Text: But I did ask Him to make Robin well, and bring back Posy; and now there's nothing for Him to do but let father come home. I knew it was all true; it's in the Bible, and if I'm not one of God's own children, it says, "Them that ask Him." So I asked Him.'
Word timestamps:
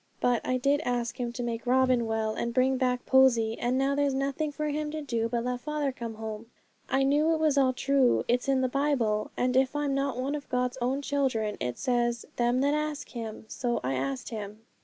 But 0.19 0.41
I 0.43 0.57
did 0.57 0.81
ask 0.83 1.19
Him 1.19 1.31
to 1.33 1.43
make 1.43 1.67
Robin 1.67 2.07
well, 2.07 2.33
and 2.33 2.55
bring 2.55 2.75
back 2.75 3.05
Posy; 3.05 3.59
and 3.59 3.77
now 3.77 3.93
there's 3.93 4.15
nothing 4.15 4.51
for 4.51 4.65
Him 4.69 4.89
to 4.89 5.03
do 5.03 5.29
but 5.29 5.43
let 5.45 5.59
father 5.59 5.91
come 5.91 6.15
home. 6.15 6.47
I 6.89 7.03
knew 7.03 7.35
it 7.35 7.39
was 7.39 7.55
all 7.55 7.71
true; 7.71 8.25
it's 8.27 8.47
in 8.49 8.61
the 8.61 8.67
Bible, 8.67 9.29
and 9.37 9.55
if 9.55 9.75
I'm 9.75 9.93
not 9.93 10.17
one 10.17 10.33
of 10.33 10.49
God's 10.49 10.79
own 10.81 11.03
children, 11.03 11.55
it 11.59 11.77
says, 11.77 12.25
"Them 12.37 12.61
that 12.61 12.73
ask 12.73 13.09
Him." 13.09 13.45
So 13.47 13.79
I 13.83 13.93
asked 13.93 14.29
Him.' 14.29 14.61